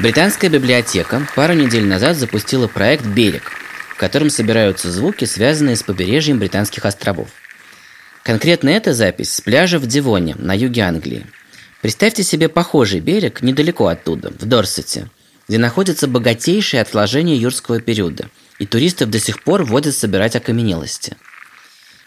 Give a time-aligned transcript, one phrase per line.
[0.00, 3.52] Британская библиотека пару недель назад запустила проект «Берег»,
[3.90, 7.28] в котором собираются звуки, связанные с побережьем Британских островов.
[8.22, 11.26] Конкретно эта запись с пляжа в Дивоне, на юге Англии.
[11.82, 15.10] Представьте себе похожий берег недалеко оттуда, в Дорсете,
[15.46, 21.18] где находятся богатейшие отложения юрского периода, и туристов до сих пор водят собирать окаменелости.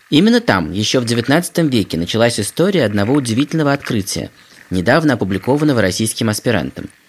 [0.10, 4.32] Именно там, еще в XIX веке, началась история одного удивительного открытия,
[4.72, 6.90] недавно опубликованного российским аспирантом–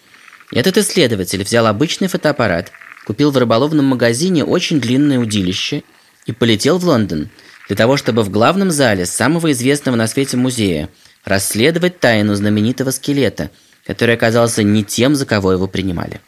[0.53, 2.71] этот исследователь взял обычный фотоаппарат,
[3.07, 5.83] купил в рыболовном магазине очень длинное удилище
[6.27, 7.30] и полетел в Лондон
[7.69, 10.89] для того, чтобы в главном зале самого известного на свете музея
[11.25, 13.51] расследовать тайну знаменитого скелета,
[13.87, 16.20] который оказался не тем, за кого его принимали.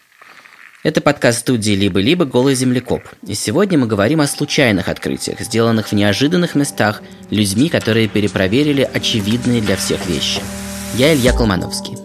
[0.83, 2.27] Это подкаст студии «Либо-либо.
[2.27, 3.03] Голый землекоп».
[3.27, 9.61] И сегодня мы говорим о случайных открытиях, сделанных в неожиданных местах людьми, которые перепроверили очевидные
[9.61, 10.41] для всех вещи.
[10.95, 11.97] Я Илья Колмановский.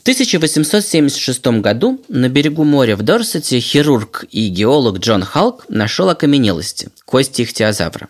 [0.00, 6.88] В 1876 году на берегу моря в Дорсете хирург и геолог Джон Халк нашел окаменелости,
[7.04, 8.08] кости ихтиозавра.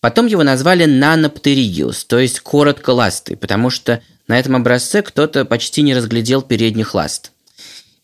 [0.00, 5.82] Потом его назвали наноптеригиус, то есть коротко ласты, потому что на этом образце кто-то почти
[5.82, 7.30] не разглядел передних ласт.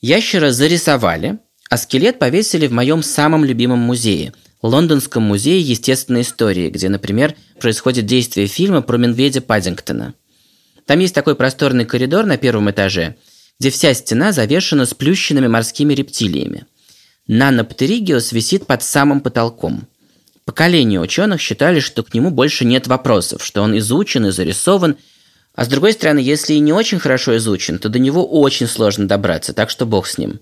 [0.00, 6.88] Ящера зарисовали, а скелет повесили в моем самом любимом музее– Лондонском музее естественной истории, где,
[6.88, 10.14] например, происходит действие фильма про медведя Паддингтона–
[10.90, 13.14] там есть такой просторный коридор на первом этаже,
[13.60, 16.66] где вся стена завешена сплющенными морскими рептилиями.
[17.28, 19.86] Наноптеригиус висит под самым потолком.
[20.44, 24.96] Поколения ученых считали, что к нему больше нет вопросов, что он изучен и зарисован,
[25.54, 29.06] а с другой стороны, если и не очень хорошо изучен, то до него очень сложно
[29.06, 30.40] добраться, так что бог с ним.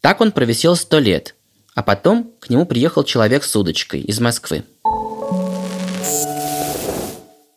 [0.00, 1.34] Так он провисел сто лет,
[1.74, 4.64] а потом к нему приехал человек с удочкой из Москвы.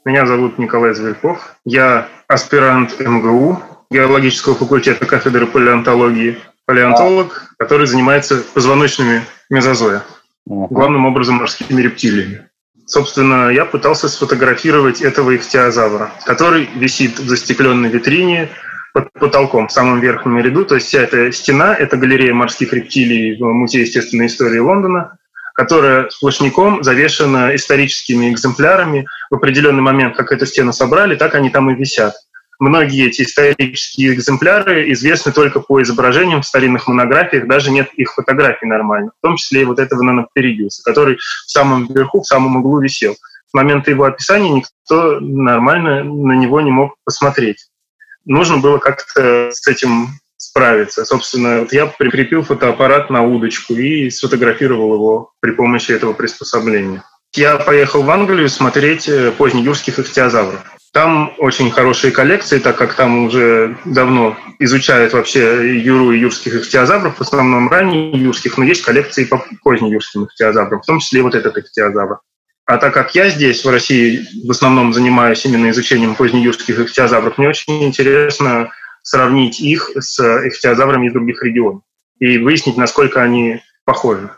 [0.05, 1.55] Меня зовут Николай Зверьков.
[1.65, 10.03] Я аспирант МГУ, геологического факультета кафедры палеонтологии, палеонтолог, который занимается позвоночными мезозоя,
[10.45, 12.47] главным образом морскими рептилиями.
[12.85, 18.49] Собственно, я пытался сфотографировать этого ихтиозавра, который висит в застекленной витрине
[18.93, 20.65] под потолком в самом верхнем ряду.
[20.65, 25.17] То есть вся эта стена– это галерея морских рептилий в Музее естественной истории Лондона–
[25.55, 29.07] которая сплошняком завешена историческими экземплярами.
[29.29, 32.13] В определенный момент, как эту стену собрали, так они там и висят.
[32.59, 38.65] Многие эти исторические экземпляры известны только по изображениям в старинных монографиях, даже нет их фотографий
[38.65, 42.79] нормально, в том числе и вот этого наноптеридиуса, который в самом верху, в самом углу
[42.79, 43.15] висел.
[43.47, 47.67] С момента его описания никто нормально на него не мог посмотреть.
[48.25, 50.07] Нужно было как-то с этим
[50.55, 51.03] справиться.
[51.03, 57.03] Собственно, вот я прикрепил фотоаппарат на удочку и сфотографировал его при помощи этого приспособления.
[57.33, 60.61] Я поехал в Англию смотреть э, позднеюрских ихтиозавров.
[60.93, 67.17] Там очень хорошие коллекции, так как там уже давно изучают вообще юру и юрских ихтиозавров,
[67.17, 71.57] в основном ранее юрских, но есть коллекции по позднеюрским ихтиозаврам, в том числе вот этот
[71.57, 72.19] ихтиозавр.
[72.65, 77.49] А так как я здесь, в России, в основном занимаюсь именно изучением позднеюрских ихтиозавров, мне
[77.49, 78.71] очень интересно
[79.05, 81.83] сравнить их с ихтиозаврами из других регионов
[82.19, 84.31] и выяснить, насколько они похожи.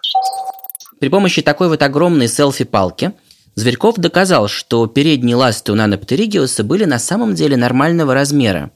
[0.99, 3.13] При помощи такой вот огромной селфи-палки
[3.55, 8.71] Зверьков доказал, что передние ласты у наноптеригиуса были на самом деле нормального размера.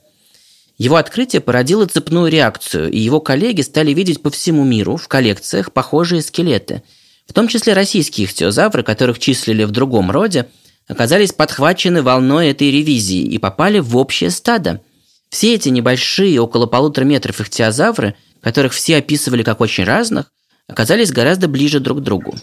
[0.78, 5.73] Его открытие породило цепную реакцию, и его коллеги стали видеть по всему миру в коллекциях
[5.73, 6.81] похожие скелеты.
[7.28, 10.47] В том числе российские ихтиозавры, которых числили в другом роде,
[10.88, 14.81] оказались подхвачены волной этой ревизии и попали в общее стадо–
[15.31, 20.31] все эти небольшие, около полутора метров ихтиозавры, которых все описывали как очень разных,
[20.68, 22.36] оказались гораздо ближе друг к другу.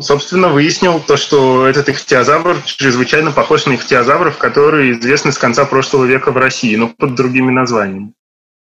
[0.00, 6.04] Собственно, выяснил то, что этот ихтиозавр чрезвычайно похож на ихтиозавров, которые известны с конца прошлого
[6.04, 8.12] века в России, но под другими названиями.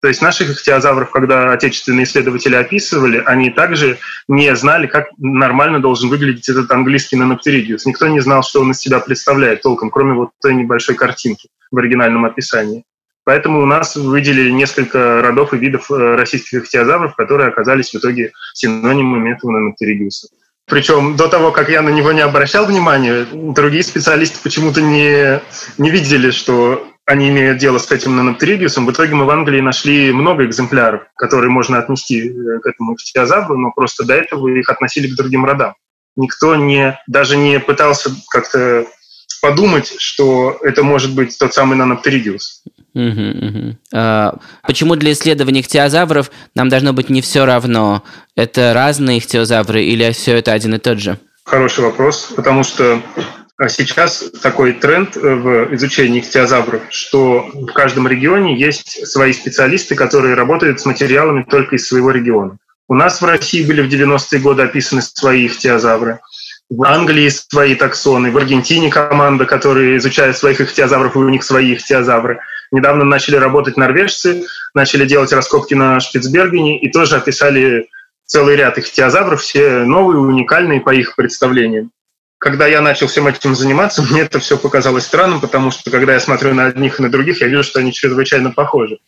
[0.04, 3.96] То есть наших ихтиозавров, когда отечественные исследователи описывали, они также
[4.28, 7.86] не знали, как нормально должен выглядеть этот английский наноптеридиус.
[7.86, 11.78] Никто не знал, что он из себя представляет толком, кроме вот той небольшой картинки в
[11.78, 12.84] оригинальном описании.
[13.24, 18.32] Поэтому у нас выделили несколько родов и видов э, российских ихтиозавров, которые оказались в итоге
[18.52, 20.28] синонимами этого наноптеридиуса.
[20.66, 25.40] Причем до того, как я на него не обращал внимания, другие специалисты почему-то не,
[25.78, 28.86] не видели, что они имеют дело с этим наноптеридиусом.
[28.86, 33.58] В итоге мы в Англии нашли много экземпляров, которые можно отнести э, к этому ихтиозавру,
[33.58, 35.74] но просто до этого их относили к другим родам.
[36.16, 38.86] Никто не, даже не пытался как-то
[39.42, 42.62] подумать, что это может быть тот самый наноптеридиус.
[42.94, 43.76] Угу, угу.
[43.92, 48.04] А, почему для исследований ихтиозавров нам должно быть не все равно?
[48.36, 51.18] Это разные ихтиозавры или все это один и тот же?
[51.44, 53.00] хороший вопрос, потому что
[53.56, 60.34] а сейчас такой тренд в изучении ихтиозавров, что в каждом регионе есть свои специалисты, которые
[60.34, 62.58] работают с материалами только из своего региона.
[62.88, 66.20] У нас в России были в 90-е годы описаны свои ихтиозавры.
[66.68, 71.74] В Англии свои таксоны, в Аргентине команда, которая изучает своих ихтиозавров, и у них свои
[71.74, 72.40] ихтиозавры.
[72.72, 77.88] Недавно начали работать норвежцы, начали делать раскопки на Шпицбергене и тоже описали
[78.26, 81.90] целый ряд ихтиозавров, все новые, уникальные по их представлениям
[82.44, 86.20] когда я начал всем этим заниматься, мне это все показалось странным, потому что когда я
[86.20, 88.98] смотрю на одних и на других, я вижу, что они чрезвычайно похожи.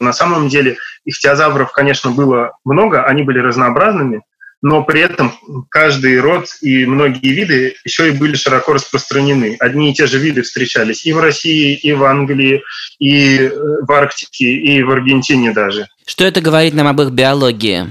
[0.00, 4.22] На самом деле ихтиозавров, конечно, было много, они были разнообразными,
[4.60, 5.32] но при этом
[5.70, 9.54] каждый род и многие виды еще и были широко распространены.
[9.60, 12.64] Одни и те же виды встречались и в России, и в Англии,
[12.98, 13.50] и э,
[13.86, 15.86] в Арктике, и в Аргентине даже.
[16.04, 17.86] Что это говорит нам об их биологии?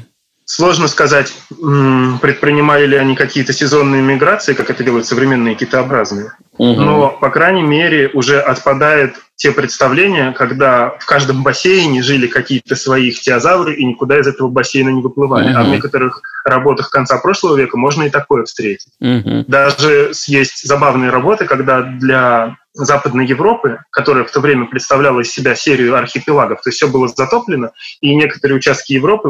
[0.50, 6.32] Сложно сказать, предпринимали ли они какие-то сезонные миграции, как это делают современные китообразные.
[6.58, 6.82] Угу.
[6.82, 13.10] Но, по крайней мере, уже отпадают те представления, когда в каждом бассейне жили какие-то свои
[13.10, 15.52] ихтиозавры и никуда из этого бассейна не выплывали.
[15.52, 15.60] Угу.
[15.60, 18.94] А в некоторых работах конца прошлого века можно и такое встретить.
[19.02, 19.46] Угу.
[19.50, 22.56] Даже есть забавные работы, когда для
[22.86, 27.08] Западной Европы, которая в то время представляла из себя серию архипелагов, то есть все было
[27.08, 27.72] затоплено,
[28.02, 29.30] и некоторые участки Европы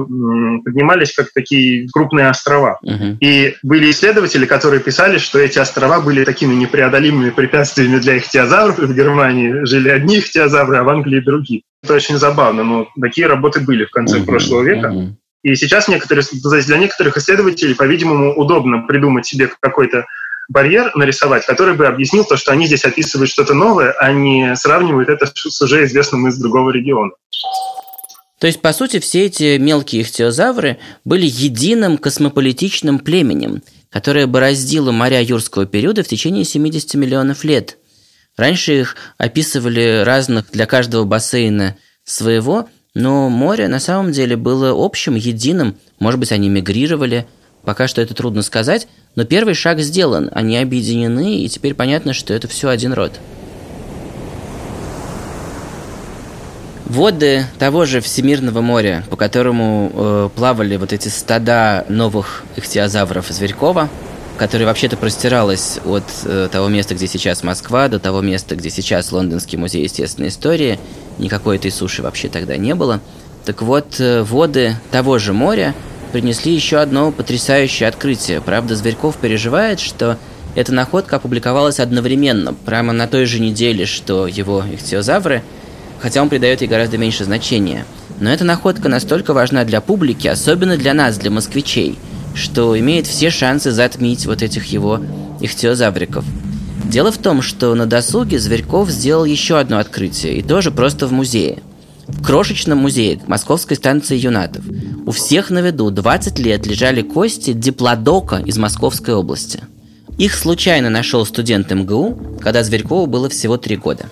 [0.63, 2.79] поднимались как такие крупные острова.
[2.83, 3.17] Uh-huh.
[3.19, 8.85] И были исследователи, которые писали, что эти острова были такими непреодолимыми препятствиями для ихтиозавров, и
[8.85, 11.61] в Германии жили одни ихтиозавры, а в Англии другие.
[11.83, 14.25] Это очень забавно, но такие работы были в конце uh-huh.
[14.25, 14.87] прошлого века.
[14.87, 15.13] Uh-huh.
[15.43, 16.25] И сейчас некоторые,
[16.65, 20.05] для некоторых исследователей, по-видимому, удобно придумать себе какой-то
[20.49, 25.09] барьер нарисовать, который бы объяснил то, что они здесь описывают что-то новое, а не сравнивают
[25.09, 27.11] это с уже известным из другого региона.
[28.39, 35.21] То есть, по сути, все эти мелкие ихтиозавры были единым космополитичным племенем, которое бороздило моря
[35.21, 37.77] юрского периода в течение 70 миллионов лет.
[38.35, 45.15] Раньше их описывали разных для каждого бассейна своего, но море на самом деле было общим,
[45.15, 45.77] единым.
[45.99, 47.25] Может быть, они мигрировали.
[47.63, 52.35] Пока что это трудно сказать, но первый шаг сделан, они объединены, и теперь понятно, что
[52.35, 53.13] это все один род.
[56.85, 63.89] Воды того же Всемирного моря, по которому э, плавали вот эти стада новых ихтиозавров Зверькова,
[64.37, 69.11] которое вообще-то простиралось от э, того места, где сейчас Москва, до того места, где сейчас
[69.11, 70.79] Лондонский музей естественной истории,
[71.17, 72.99] никакой этой суши вообще тогда не было.
[73.45, 75.73] Так вот, э, воды того же моря–
[76.17, 78.41] принесли еще одно потрясающее открытие.
[78.41, 80.17] Правда, Зверьков переживает, что
[80.55, 85.43] эта находка опубликовалась одновременно, прямо на той же неделе, что его ихтиозавры,
[85.99, 87.85] хотя он придает ей гораздо меньше значения.
[88.19, 91.99] Но эта находка настолько важна для публики, особенно для нас, для москвичей,
[92.33, 94.99] что имеет все шансы затмить вот этих его
[95.39, 96.25] ихтиозавриков.
[96.85, 101.11] Дело в том, что на досуге Зверьков сделал еще одно открытие, и тоже просто в
[101.11, 101.59] музее–
[102.07, 104.63] в крошечном музее Московской станции юнатов
[105.07, 109.63] у всех на виду 20 лет лежали кости диплодока из Московской области.
[110.17, 114.09] Их случайно нашел студент МГУ, когда Зверькову было всего три года.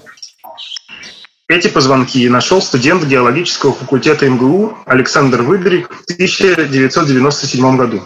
[1.49, 8.01] Эти позвонки нашел студент геологического факультета МГУ Александр Выдрик в 1997 году.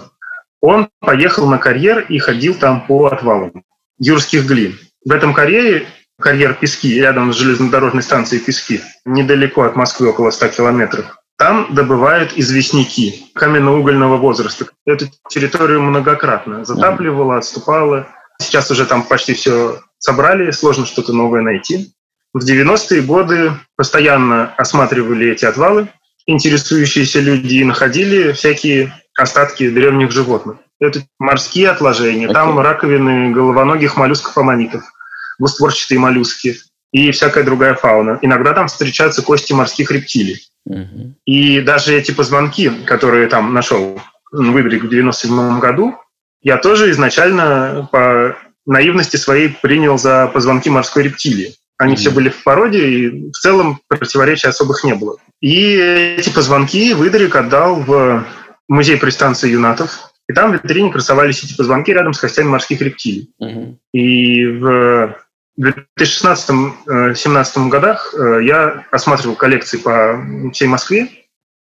[0.60, 3.63] Он поехал на карьер и ходил там по отвалам
[4.00, 4.80] юрских глин.
[5.06, 5.86] В этом карьере
[6.20, 11.19] карьер Пески, рядом с железнодорожной станцией Пески, недалеко от Москвы, около 100 километров.
[11.39, 14.67] Там добывают известняки каменно-угольного возраста.
[14.86, 18.10] Эту территорию многократно затапливало, отступало.
[18.41, 21.93] Сейчас уже там почти все собрали, сложно что-то новое найти.
[22.34, 25.88] В 90-е годы постоянно осматривали эти отвалы,
[26.25, 30.58] интересующиеся люди и находили всякие остатки древних животных.
[30.81, 34.84] Это морские отложения, там раковины головоногих моллюсков-аммонитов–
[35.39, 36.58] двустворчатые моллюски
[36.91, 38.19] и всякая другая фауна.
[38.22, 40.49] Иногда там встречаются кости морских рептилий.
[40.66, 41.16] Угу.
[41.25, 44.00] И даже эти позвонки, которые там нашел
[44.32, 45.96] Выдрик в 97 году,
[46.42, 51.56] я тоже изначально по наивности своей принял за позвонки морской рептилии.
[51.78, 55.16] Они mm все были в породе, и в целом противоречий особых не было.
[55.42, 58.25] И эти позвонки Выдрик отдал в
[58.68, 63.32] музей пристанции юнатов, и там в витрине красовались эти позвонки рядом с костями морских рептилий.
[63.42, 65.16] mm И в
[65.60, 70.24] 2016-2017 годах э, я осматривал коллекции по
[70.54, 71.10] всей Москве,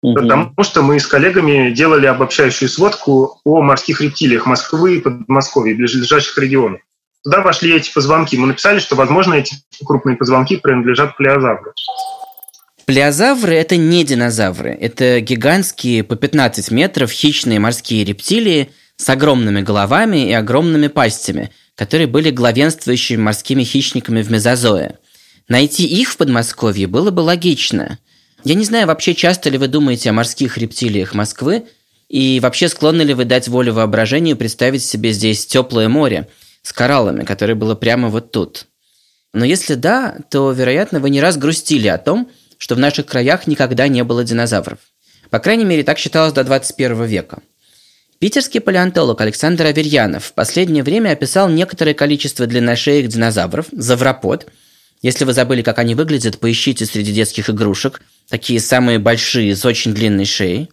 [0.03, 0.15] угу.
[0.15, 6.37] потому что мы с коллегами делали обобщающую сводку о морских рептилиях Москвы и Подмосковья, ближайших
[6.39, 6.81] регионов.
[7.23, 8.37] Туда вошли эти позвонки.
[8.37, 11.73] Мы написали, что, возможно, эти крупные позвонки принадлежат плеозавру.
[12.85, 14.77] Плеозавры– это не динозавры.
[14.79, 22.07] Это гигантские по 15 метров хищные морские рептилии с огромными головами и огромными пастями, которые
[22.07, 24.99] были главенствующими морскими хищниками в Мезозое.
[25.49, 27.99] Найти их в Подмосковье было бы логично.
[28.45, 31.65] Я не знаю, вообще часто ли вы думаете о морских рептилиях Москвы,
[32.09, 36.29] и вообще склонны ли вы дать волю воображению представить себе здесь теплое море
[36.63, 38.67] с кораллами, которое было прямо вот тут?
[39.33, 43.47] Но если да, то, вероятно, вы не раз грустили о том, что в наших краях
[43.47, 44.79] никогда не было динозавров.
[45.31, 47.43] По крайней мере, так считалось до 21 века.
[48.19, 54.47] Питерский палеонтолог Александр Аверьянов в последнее время описал некоторое количество длинношеек динозавров, завропод.
[55.03, 58.01] Если вы забыли, как они выглядят, поищите среди детских игрушек.
[58.29, 60.71] Такие самые большие, с очень длинной шеей.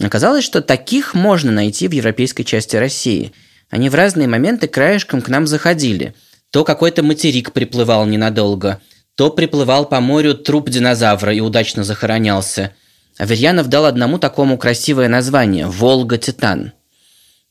[0.00, 3.32] Оказалось, что таких можно найти в европейской части России.
[3.70, 6.14] Они в разные моменты краешком к нам заходили.
[6.50, 8.80] То какой-то материк приплывал ненадолго,
[9.14, 12.74] то приплывал по морю труп динозавра и удачно захоронялся–
[13.18, 16.72] Аверьянов дал одному такому красивое название– «Волга-Титан».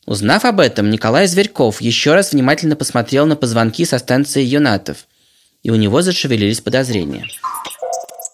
[0.05, 5.05] Узнав об этом, Николай Зверьков еще раз внимательно посмотрел на позвонки со станции Юнатов,
[5.61, 7.27] и у него зашевелились подозрения.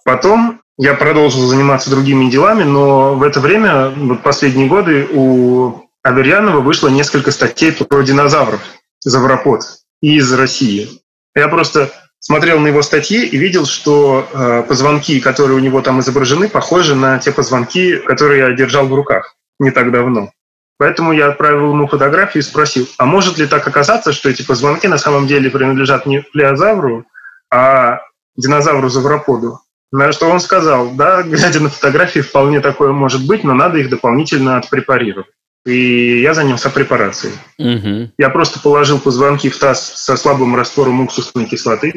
[0.06, 6.62] Потом я продолжил заниматься другими делами, но в это время, вот последние годы, у Аверьянова
[6.62, 8.62] вышло несколько статей про динозавров,
[9.02, 9.64] завропод,
[10.02, 10.88] из России.
[11.36, 16.00] Я просто смотрел на его статьи и видел, что э, позвонки, которые у него там
[16.00, 20.32] изображены, похожи на те позвонки, которые я держал в руках не так давно.
[20.78, 24.86] Поэтому я отправил ему фотографию и спросил, а может ли так оказаться, что эти позвонки
[24.88, 27.06] на самом деле принадлежат не плеозавру,
[27.52, 28.02] а
[28.36, 29.60] динозавру-завроподу?
[29.92, 33.90] На что он сказал, да, глядя на фотографии, вполне такое может быть, но надо их
[33.90, 35.28] дополнительно отпрепарировать
[35.68, 37.34] и я занялся препарацией.
[37.60, 38.12] Угу.
[38.18, 41.94] Я просто положил позвонки в таз со слабым раствором уксусной кислоты.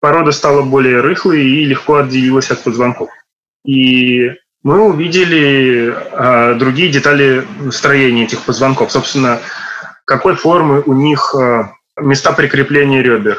[0.00, 3.10] Порода стала более рыхлой и легко отделилась от позвонков.
[3.66, 8.90] И мы увидели а, другие детали строения этих позвонков.
[8.90, 9.40] Собственно,
[10.06, 13.38] какой формы у них а, места прикрепления ребер,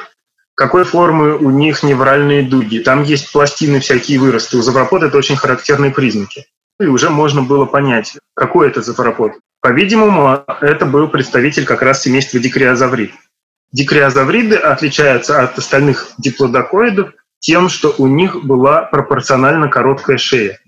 [0.56, 2.80] какой формы у них невральные дуги.
[2.80, 4.58] Там есть пластины всякие выросты.
[4.58, 6.46] У завропода это очень характерные признаки.
[6.80, 9.34] И уже можно было понять, какой это завропод.
[9.62, 13.14] По-видимому, это был представитель как раз семейства дикриозаврид.
[13.72, 20.60] Дикриозавриды отличаются от остальных диплодокоидов тем, что у них была пропорционально короткая шея.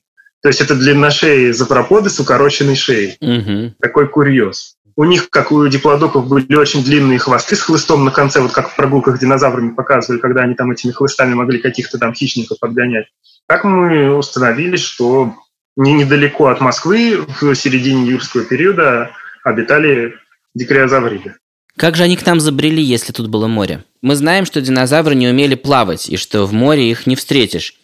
[0.42, 3.18] То есть это длинношеи завроподы с укороченной шеей.
[3.20, 3.76] Угу.
[3.80, 4.76] Такой курьез.
[4.98, 8.70] У них, как у диплодоков, были очень длинные хвосты с хлыстом на конце, вот как
[8.70, 13.08] в прогулках динозаврами показывали, когда они там этими хлыстами могли каких-то там хищников подгонять.
[13.48, 15.36] Так мы установили, что
[15.76, 19.12] не недалеко от Москвы в середине юрского периода
[19.44, 20.16] обитали
[20.54, 21.36] дикриозавриды.
[21.78, 23.84] Как же они к нам забрели, если тут было море?
[24.02, 27.76] Мы знаем, что динозавры не умели плавать, и что в море их не встретишь.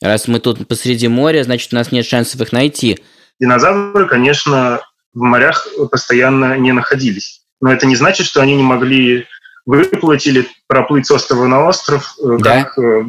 [0.00, 2.98] Раз мы тут посреди моря, значит, у нас нет шансов их найти.
[3.38, 4.80] Динозавры, конечно,
[5.14, 7.42] в морях постоянно не находились.
[7.60, 9.26] Но это не значит, что они не могли
[9.64, 12.64] выплыть или проплыть с острова на остров, э, да?
[12.64, 13.04] как э,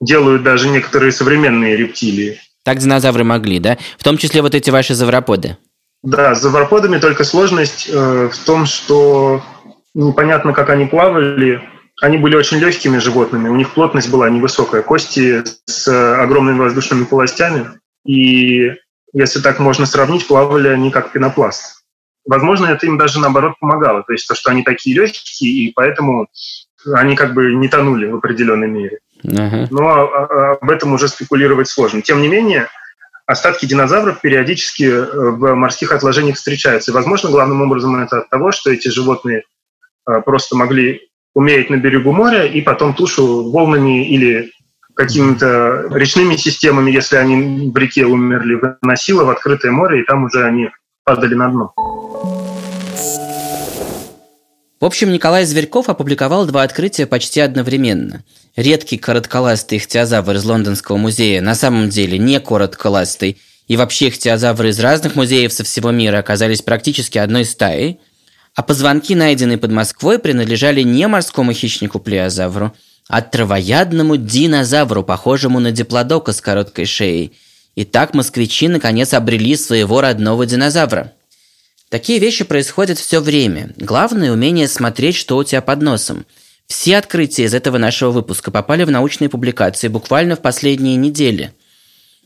[0.00, 2.40] делают даже некоторые современные рептилии.
[2.70, 3.78] Так динозавры могли, да?
[3.98, 5.56] В том числе вот эти ваши завроподы.
[6.04, 9.42] Да, с завроподами только сложность э, в том, что
[9.92, 11.60] непонятно, как они плавали.
[12.00, 15.88] Они были очень легкими животными, у них плотность была невысокая, кости с
[16.22, 17.66] огромными воздушными полостями.
[18.06, 18.70] И
[19.12, 21.82] если так можно сравнить, плавали они как пенопласт.
[22.24, 24.04] Возможно, это им даже наоборот помогало.
[24.04, 26.28] То есть то, что они такие легкие, и поэтому
[26.94, 29.00] они как бы не тонули в определенной мере.
[29.70, 32.02] Но а, а, об этом уже спекулировать сложно.
[32.02, 32.68] Тем не менее,
[33.26, 36.90] остатки динозавров периодически э, в морских отложениях встречаются.
[36.90, 39.44] И, возможно, главным образом это от того, что эти животные
[40.08, 44.50] э, просто могли умереть на берегу моря и потом тушу волнами или
[44.94, 50.44] какими-то речными системами, если они в реке умерли, выносило в открытое море, и там уже
[50.44, 50.70] они
[51.04, 51.72] падали на дно.
[54.80, 58.24] В общем, Николай Зверьков опубликовал два открытия почти одновременно.
[58.56, 63.36] Редкий коротколастый ихтиозавр из Лондонского музея на самом деле не коротколастый,
[63.68, 68.00] и вообще ихтиозавры из разных музеев со всего мира оказались практически одной стаей,
[68.54, 72.72] а позвонки, найденные под Москвой, принадлежали не морскому хищнику плеозавру,
[73.06, 77.36] а травоядному динозавру, похожему на диплодока с короткой шеей.
[77.74, 81.12] И так москвичи наконец обрели своего родного динозавра–
[81.90, 83.70] Такие вещи происходят все время.
[83.76, 86.24] Главное– умение смотреть, что у тебя под носом.
[86.68, 91.52] Все открытия из этого нашего выпуска попали в научные публикации буквально в последние недели.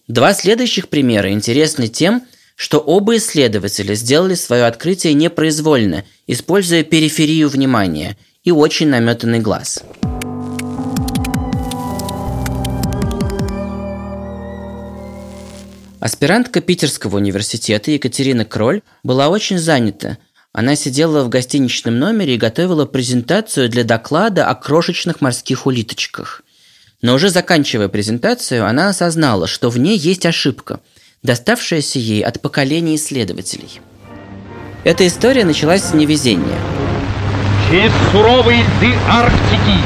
[0.06, 2.22] Два следующих примера интересны тем,
[2.56, 9.82] что оба исследователя сделали свое открытие непроизвольно, используя периферию внимания и очень наметанный глаз–
[16.04, 20.18] Аспирантка Питерского университета Екатерина Кроль была очень занята.
[20.52, 26.42] она сидела в гостиничном номере и готовила презентацию для доклада о крошечных морских улиточках.
[27.00, 30.80] Но уже заканчивая презентацию, она осознала, что в ней есть ошибка,
[31.22, 33.80] доставшаяся ей от поколения исследователей.
[34.84, 36.60] Эта история началась с невезения.
[37.70, 39.78] Через суровые льды Арктики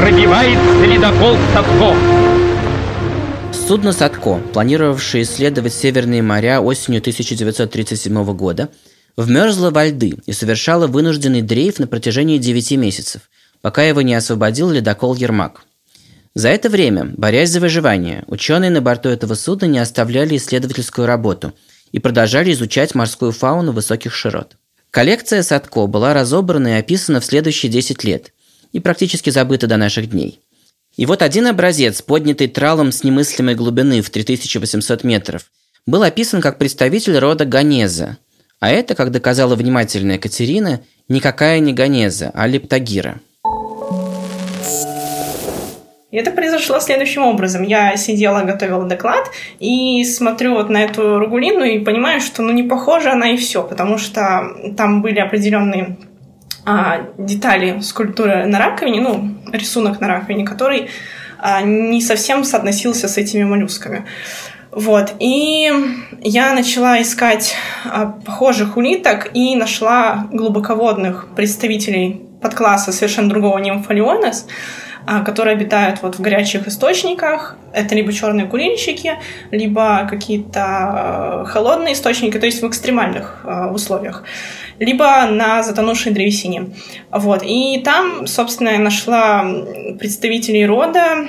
[0.00, 2.29] пробивается ледокол Садко.
[3.52, 8.68] Судно «Садко», планировавшее исследовать Северные моря осенью 1937 года,
[9.16, 13.22] вмерзло во льды и совершало вынужденный дрейф на протяжении 9 месяцев,
[13.60, 15.62] пока его не освободил ледокол «Ермак».
[16.34, 21.52] За это время, борясь за выживание, ученые на борту этого судна не оставляли исследовательскую работу
[21.92, 24.56] и продолжали изучать морскую фауну высоких широт.
[24.90, 28.32] Коллекция Садко была разобрана и описана в следующие 10 лет
[28.72, 30.40] и практически забыта до наших дней.
[30.96, 35.50] И вот один образец, поднятый тралом с немыслимой глубины в 3800 метров,
[35.86, 38.18] был описан как представитель рода Ганеза–
[38.60, 43.20] а это, как доказала внимательная Катерина, никакая не Ганеза, а Лептагира.
[46.10, 47.62] И это произошло следующим образом.
[47.62, 49.30] Я сидела, готовила доклад
[49.60, 53.62] и смотрю вот на эту ругулину и понимаю, что ну не похожа она и все,
[53.62, 55.96] потому что там были определенные
[56.64, 60.90] а, детали скульптуры на раковине, ну, рисунок на раковине, который
[61.38, 64.06] а, не совсем соотносился с этими моллюсками.
[64.70, 65.14] Вот.
[65.18, 65.70] И
[66.20, 74.46] я начала искать а, похожих улиток и нашла глубоководных представителей подкласса совершенно другого нимфолионес,
[75.24, 77.56] которые обитают вот в горячих источниках.
[77.72, 79.14] Это либо черные курильщики,
[79.50, 84.24] либо какие-то а, холодные источники, то есть в экстремальных условиях
[84.78, 86.70] либо на затонувшей древесине.
[87.10, 87.42] Вот.
[87.44, 89.46] И там, собственно, я нашла
[89.98, 91.26] представителей рода,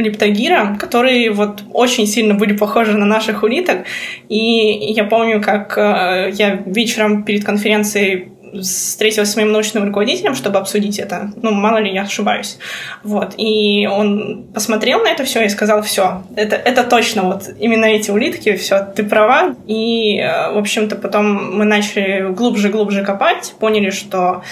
[0.00, 3.84] лептогира, которые вот очень сильно были похожи на наших улиток.
[4.28, 8.28] И я помню, как э, я вечером перед конференцией
[8.60, 11.32] встретилась с моим научным руководителем, чтобы обсудить это.
[11.42, 12.58] Ну, мало ли я ошибаюсь.
[13.02, 13.34] Вот.
[13.36, 18.10] И он посмотрел на это все и сказал, все, это, это точно вот именно эти
[18.10, 19.54] улитки, все, ты права.
[19.66, 24.42] И, э, в общем-то, потом мы начали глубже-глубже копать, поняли, что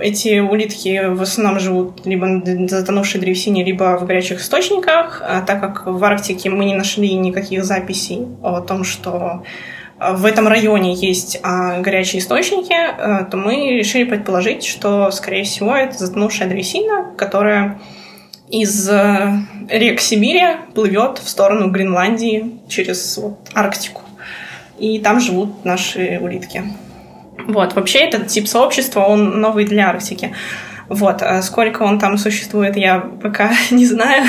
[0.00, 5.22] эти улитки в основном живут либо на затонувшей древесине, либо в горячих источниках.
[5.26, 9.42] А так как в Арктике мы не нашли никаких записей о том, что
[9.98, 15.74] в этом районе есть а, горячие источники, а, то мы решили предположить, что, скорее всего,
[15.74, 17.80] это затонувшая древесина, которая
[18.48, 24.02] из э, рек Сибири плывет в сторону Гренландии через вот, Арктику.
[24.78, 26.62] И там живут наши улитки.
[27.48, 30.32] Вот, вообще этот тип сообщества, он новый для Арктики.
[30.88, 34.24] Вот, а сколько он там существует, я пока не знаю.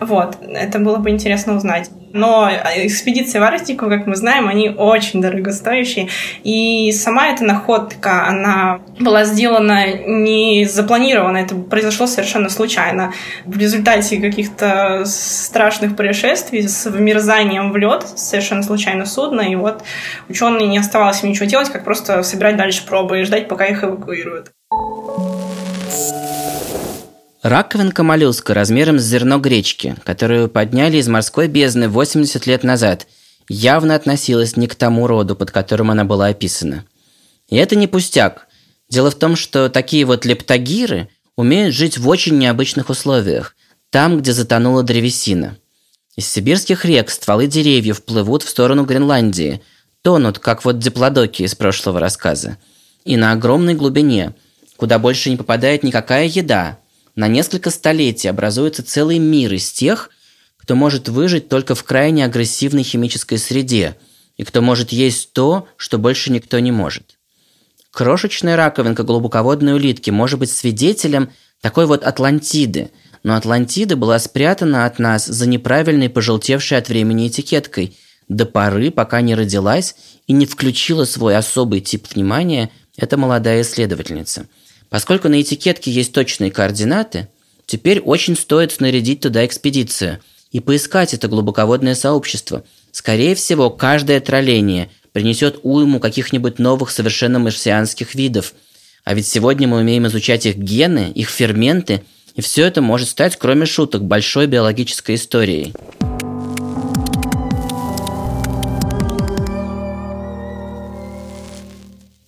[0.00, 1.90] Вот, это было бы интересно узнать.
[2.14, 6.08] Но экспедиции в Арктику, как мы знаем, они очень дорогостоящие.
[6.44, 13.12] И сама эта находка, она была сделана не запланированно, это произошло совершенно случайно.
[13.44, 19.82] В результате каких-то страшных происшествий с вмерзанием в лед, совершенно случайно судно, и вот
[20.28, 23.82] ученые не оставалось им ничего делать, как просто собирать дальше пробы и ждать, пока их
[23.82, 24.53] эвакуируют.
[27.42, 33.06] Раковинка моллюска размером с зерно гречки, которую подняли из морской бездны 80 лет назад,
[33.50, 36.86] явно относилась не к тому роду, под которым она была описана.
[37.48, 38.46] И это не пустяк.
[38.88, 43.54] Дело в том, что такие вот лептогиры умеют жить в очень необычных условиях,
[43.90, 45.58] там, где затонула древесина.
[46.16, 49.60] Из сибирских рек стволы деревьев плывут в сторону Гренландии,
[50.02, 52.56] тонут, как вот диплодоки из прошлого рассказа.
[53.04, 54.34] И на огромной глубине,
[54.76, 56.78] куда больше не попадает никакая еда–
[57.16, 60.10] на несколько столетий образуется целый мир из тех,
[60.56, 63.96] кто может выжить только в крайне агрессивной химической среде
[64.36, 67.18] и кто может есть то, что больше никто не может.
[67.92, 72.90] Крошечная раковинка глубоководной улитки может быть свидетелем такой вот Атлантиды,
[73.22, 77.96] но Атлантида была спрятана от нас за неправильной пожелтевшей от времени этикеткой
[78.28, 79.94] до поры, пока не родилась
[80.26, 84.48] и не включила свой особый тип внимания эта молодая исследовательница–
[84.94, 87.26] Поскольку на этикетке есть точные координаты,
[87.66, 90.20] теперь очень стоит снарядить туда экспедицию
[90.52, 92.62] и поискать это глубоководное сообщество.
[92.92, 98.54] Скорее всего, каждое тролление принесет уйму каких-нибудь новых совершенно марсианских видов.
[99.02, 102.04] А ведь сегодня мы умеем изучать их гены, их ферменты,
[102.36, 105.74] и все это может стать, кроме шуток, большой биологической историей.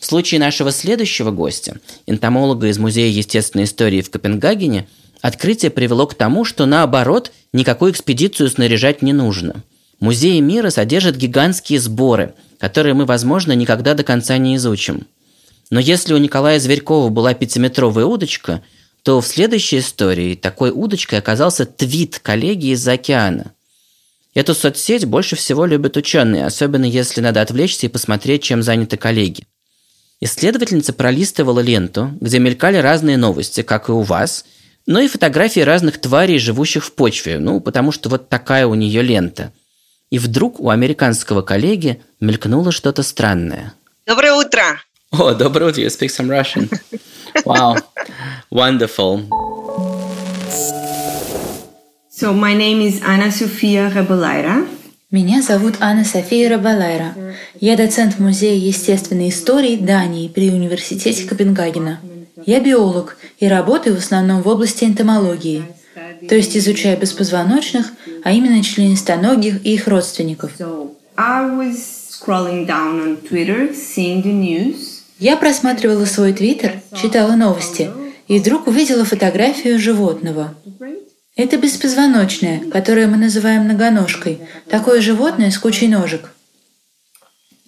[0.07, 4.87] В случае нашего следующего гостя, энтомолога из Музея естественной истории в Копенгагене,
[5.21, 9.65] открытие привело к тому, что наоборот, никакую экспедицию снаряжать не нужно.
[9.99, 15.09] Музеи мира содержат гигантские сборы, которые мы, возможно, никогда до конца не изучим.
[15.71, 18.63] Но если у Николая Зверькова была пятиметровая удочка,
[19.03, 23.55] то в следующей истории такой удочкой оказался твит коллеги из океана.
[24.35, 29.43] Эту соцсеть больше всего любят ученые, особенно если надо отвлечься и посмотреть, чем заняты коллеги.
[30.21, 34.47] Исследовательница пролистывала ленту, где мелькали разные новости, как и у вас,
[34.87, 39.03] но и фотографии разных тварей, живущих в почве, ну, потому что вот такая у нее
[39.03, 39.53] лента.
[40.09, 43.75] И вдруг у американского коллеги мелькнуло что-то странное.
[44.07, 44.63] Доброе утро!
[45.11, 46.71] О, доброе утро, you speak some Russian.
[47.45, 47.77] Wow,
[48.51, 49.29] wonderful.
[52.11, 54.67] So my name is Anna Sofia Rebelaira.
[55.13, 57.15] Меня зовут Анна София Рабалайра.
[57.61, 62.01] Я доцент Музея естественной истории Дании при Университете Копенгагена.
[62.45, 65.63] Я биолог и работаю в основном в области энтомологии,
[66.29, 67.93] то есть изучаю беспозвоночных,
[68.25, 70.51] а именно членистоногих и их родственников.
[75.21, 77.93] Я просматривала свой твиттер, читала новости
[78.27, 80.53] и вдруг увидела фотографию животного–
[81.37, 86.33] это беспозвоночное, которое мы называем многоножкой, такое животное с кучей ножек.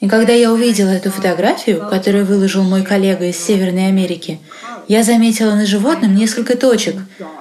[0.01, 4.41] И когда я увидела эту фотографию, которую выложил мой коллега из Северной Америки,
[4.87, 6.97] я заметила на животном несколько точек,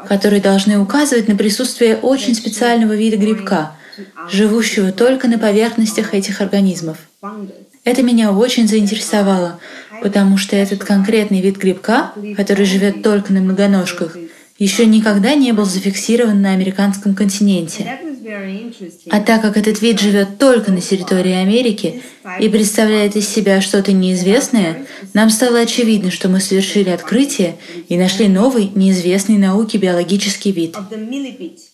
[0.08, 3.74] которые должны указывать на присутствие очень специального вида грибка,
[4.30, 6.98] живущего только на поверхностях этих организмов.
[7.86, 9.60] Это меня очень заинтересовало,
[10.02, 14.18] потому что этот конкретный вид грибка, который живет только на многоножках,
[14.60, 18.00] еще никогда не был зафиксирован на американском континенте.
[19.10, 22.02] А так как этот вид живет только на территории Америки
[22.40, 27.56] и представляет из себя что-то неизвестное, нам стало очевидно, что мы совершили открытие
[27.88, 30.76] и нашли новый, неизвестный науке биологический вид.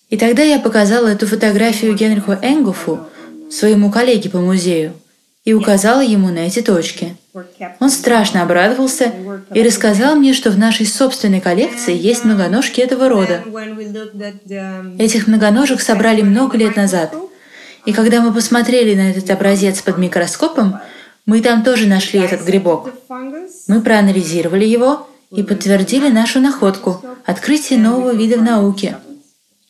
[0.09, 2.99] И тогда я показала эту фотографию Генриху Энгуфу,
[3.49, 4.93] своему коллеге по музею,
[5.45, 7.15] и указала ему на эти точки.
[7.79, 9.11] Он страшно обрадовался
[9.53, 13.43] и рассказал мне, что в нашей собственной коллекции есть многоножки этого рода.
[14.99, 17.15] Этих многоножек собрали много лет назад.
[17.85, 20.79] И когда мы посмотрели на этот образец под микроскопом,
[21.25, 22.91] мы там тоже нашли этот грибок.
[23.67, 28.97] Мы проанализировали его и подтвердили нашу находку– открытие нового вида в науке.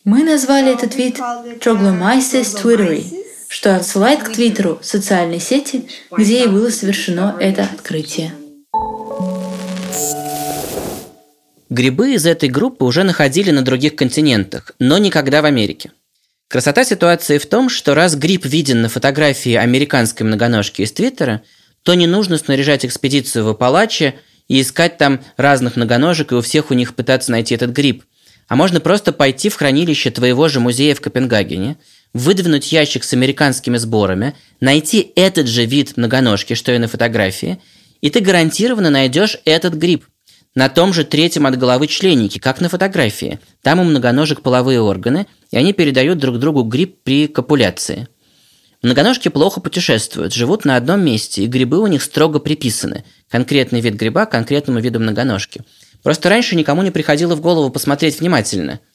[0.04, 1.17] Мы назвали этот вид
[1.62, 3.23] Troglomyces twitteri,
[3.54, 8.34] что отсылает к Твиттеру, социальной сети, где и было совершено это открытие.
[11.70, 15.92] Грибы из этой группы уже находили на других континентах, но никогда в Америке.
[16.48, 21.44] Красота ситуации в том, что раз гриб виден на фотографии американской многоножки из Твиттера,
[21.84, 24.16] то не нужно снаряжать экспедицию в Апалаче
[24.48, 28.04] и искать там разных многоножек и у всех у них пытаться найти этот гриб.
[28.48, 31.78] А можно просто пойти в хранилище твоего же музея в Копенгагене,
[32.13, 37.60] выдвинуть ящик с американскими сборами, найти этот же вид многоножки, что и на фотографии,
[38.02, 40.06] и ты гарантированно найдешь этот гриб.
[40.56, 43.39] На том же третьем от головы членнике, как на фотографии.
[43.63, 48.08] Там у многоножек половые органы, и они передают друг другу гриб при копуляции.
[48.84, 53.04] Многоножки плохо путешествуют, живут на одном месте, и грибы у них строго приписаны.
[53.30, 55.62] Конкретный вид гриба конкретному виду многоножки.
[56.04, 58.80] Просто раньше никому не приходило в голову посмотреть внимательно–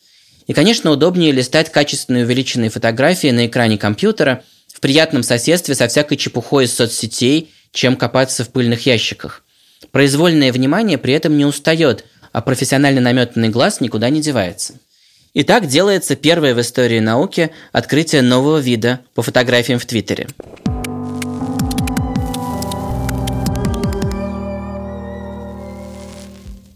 [0.49, 6.17] и, конечно, удобнее листать качественные увеличенные фотографии на экране компьютера в приятном соседстве со всякой
[6.17, 9.45] чепухой из соцсетей, чем копаться в пыльных ящиках.
[9.93, 14.75] Произвольное внимание при этом не устает, а профессионально наметанный глаз никуда не девается.
[15.35, 20.29] И так делается первое в истории науки открытие нового вида по фотографиям в Твиттере.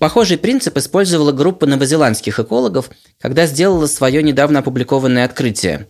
[0.03, 5.87] Похожий принцип использовала группа новозеландских экологов, когда сделала свое недавно опубликованное открытие.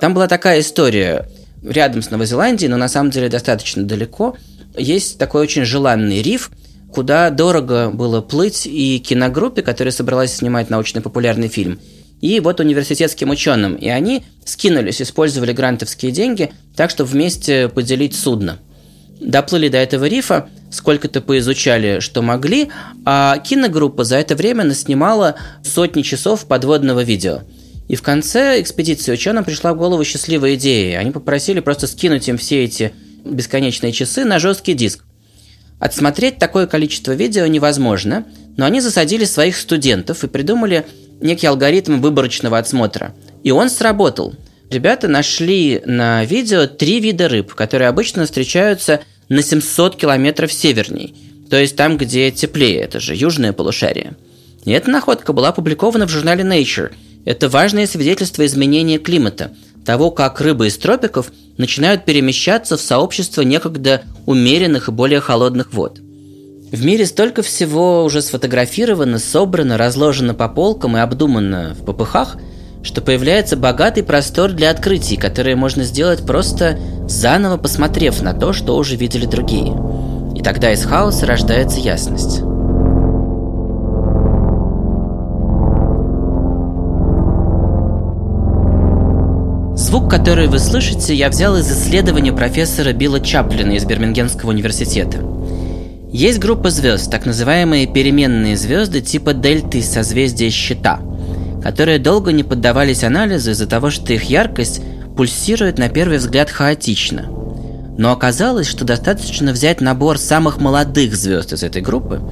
[0.00, 1.30] Там была такая история.
[1.62, 4.36] Рядом с Новозеландией, но на самом деле достаточно далеко,
[4.76, 6.50] есть такой очень желанный риф,
[6.92, 11.78] куда дорого было плыть и киногруппе, которая собралась снимать научно-популярный фильм,
[12.20, 13.76] и вот университетским ученым.
[13.76, 18.58] И они скинулись, использовали грантовские деньги так, чтобы вместе поделить судно.
[19.20, 22.68] Доплыли до этого рифа, сколько-то поизучали, что могли,
[23.04, 27.40] а киногруппа за это время наснимала сотни часов подводного видео.
[27.88, 30.98] И в конце экспедиции ученым пришла в голову счастливая идея.
[30.98, 32.92] Они попросили просто скинуть им все эти
[33.24, 35.04] бесконечные часы на жесткий диск.
[35.78, 38.24] Отсмотреть такое количество видео невозможно,
[38.56, 40.86] но они засадили своих студентов и придумали
[41.20, 43.14] некий алгоритм выборочного отсмотра.
[43.42, 44.34] И он сработал.
[44.70, 51.14] Ребята нашли на видео три вида рыб, которые обычно встречаются на 700 километров северней,
[51.48, 54.14] то есть там, где теплее, это же южное полушарие.
[54.64, 56.92] И эта находка была опубликована в журнале Nature.
[57.24, 59.52] Это важное свидетельство изменения климата,
[59.84, 66.00] того, как рыбы из тропиков начинают перемещаться в сообщество некогда умеренных и более холодных вод.
[66.72, 72.36] В мире столько всего уже сфотографировано, собрано, разложено по полкам и обдумано в попыхах,
[72.86, 78.76] что появляется богатый простор для открытий, которые можно сделать просто заново посмотрев на то, что
[78.76, 79.74] уже видели другие.
[80.36, 82.42] И тогда из хаоса рождается ясность.
[89.76, 95.18] Звук, который вы слышите, я взял из исследования профессора Билла Чаплина из Бирмингемского университета.
[96.12, 101.00] Есть группа звезд, так называемые переменные звезды типа дельты созвездия Щита,
[101.66, 104.82] которые долго не поддавались анализу из-за того, что их яркость
[105.16, 107.26] пульсирует на первый взгляд хаотично.
[107.98, 112.22] Но оказалось, что достаточно взять набор самых молодых звезд из этой группы,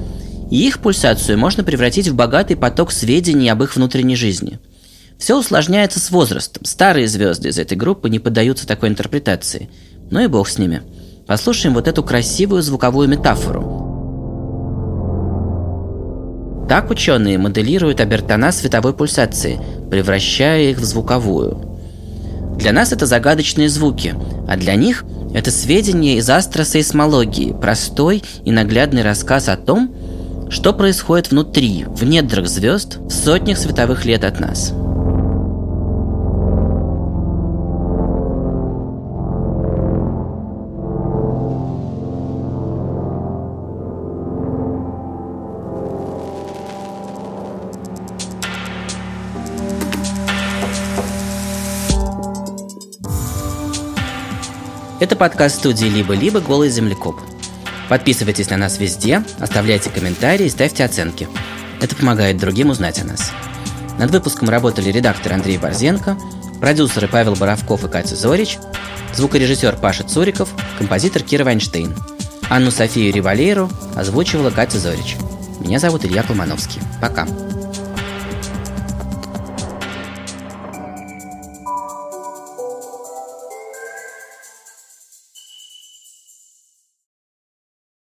[0.49, 4.57] и их пульсацию можно превратить в богатый поток сведений об их внутренней жизни–
[5.17, 6.65] все усложняется с возрастом.
[6.65, 9.69] Старые звезды из этой группы не поддаются такой интерпретации.
[10.11, 10.81] Ну и бог с ними.
[11.25, 13.84] Послушаем вот эту красивую звуковую метафору.
[16.67, 19.59] Так ученые моделируют обертона световой пульсации,
[19.91, 21.79] превращая их в звуковую.
[22.57, 24.15] Для нас это загадочные звуки,
[24.47, 29.93] а для них это сведения из астросейсмологии, простой и наглядный рассказ о том,
[30.49, 34.73] что происходит внутри, в недрах звезд, в сотнях световых лет от нас–
[55.05, 56.39] Это подкаст студии «Либо-либо.
[56.39, 57.21] Голый землекоп».
[57.89, 61.27] Подписывайтесь на нас везде, оставляйте комментарии, ставьте оценки.
[61.79, 63.31] Это помогает другим узнать о нас.
[63.99, 66.17] Над выпуском работали редактор Андрей Борзенко,
[66.59, 68.57] продюсеры Павел Боровков и Катя Зорич,
[69.13, 71.95] звукорежиссер Паша Цуриков, композитор Кира Вайнштейн.
[72.49, 75.17] Анну Софию Ривалейру озвучивала Катя Зорич.
[75.59, 76.81] Меня зовут Илья Колмановский.
[76.99, 77.27] Пока.